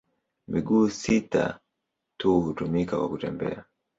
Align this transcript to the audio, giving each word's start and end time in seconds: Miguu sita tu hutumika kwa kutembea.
Miguu 0.47 0.87
sita 0.89 1.59
tu 2.17 2.41
hutumika 2.41 2.97
kwa 2.99 3.09
kutembea. 3.09 3.65